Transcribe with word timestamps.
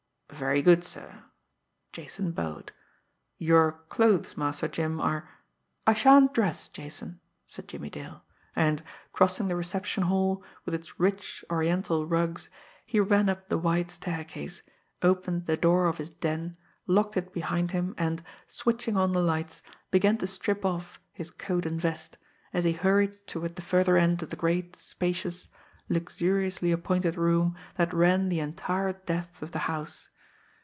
"Very 0.33 0.61
good, 0.63 0.83
sir," 0.83 1.23
Jason 1.91 2.31
bowed. 2.31 2.71
"Your 3.37 3.73
clothes, 3.89 4.35
Master 4.37 4.67
Jim, 4.67 4.99
are" 4.99 5.29
"I 5.85 5.93
shan't 5.93 6.33
dress, 6.33 6.67
Jason," 6.67 7.19
said 7.45 7.67
Jimmie 7.67 7.91
Dale 7.91 8.23
and, 8.55 8.81
crossing 9.13 9.49
the 9.49 9.55
reception 9.57 10.03
hall, 10.03 10.43
with 10.65 10.73
its 10.73 10.99
rich, 10.99 11.45
oriental 11.51 12.07
rugs, 12.07 12.49
he 12.87 12.99
ran 12.99 13.29
up 13.29 13.49
the 13.49 13.57
wide 13.59 13.91
staircase, 13.91 14.63
opened 15.03 15.45
the 15.45 15.57
door 15.57 15.85
of 15.85 15.99
his 15.99 16.09
"den," 16.09 16.57
locked 16.87 17.17
it 17.17 17.31
behind 17.33 17.69
him, 17.69 17.93
and, 17.95 18.23
switching 18.47 18.97
on 18.97 19.11
the 19.11 19.21
lights, 19.21 19.61
began 19.91 20.17
to 20.19 20.25
strip 20.25 20.65
off 20.65 20.99
his 21.11 21.29
coat 21.29 21.67
and 21.67 21.79
vest, 21.79 22.17
as 22.51 22.63
he 22.63 22.71
hurried 22.73 23.27
toward 23.27 23.57
the 23.57 23.61
further 23.61 23.95
end 23.95 24.23
of 24.23 24.31
the 24.31 24.35
great, 24.37 24.75
spacious, 24.75 25.49
luxuriously 25.87 26.71
appointed 26.71 27.15
room 27.15 27.55
that 27.75 27.93
ran 27.93 28.29
the 28.29 28.39
entire 28.39 28.93
depth 28.93 29.43
of 29.43 29.51
the 29.51 29.59
house. 29.69 30.07